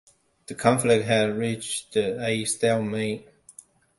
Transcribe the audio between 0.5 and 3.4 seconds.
conflict had reached a stalemate.